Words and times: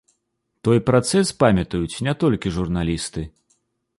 Той 0.67 0.79
працэс 0.89 1.27
памятаюць 1.43 2.01
не 2.09 2.13
толькі 2.25 2.53
журналісты. 2.57 3.21